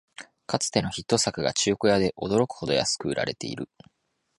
[0.47, 3.69] かつてのヒット作が中古屋で驚くほど安く売られてる